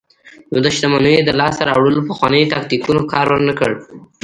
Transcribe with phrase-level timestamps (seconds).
[0.51, 3.71] نو د شتمنیو د لاسته راوړلو پخوانیو تاکتیکونو کار ورنکړ.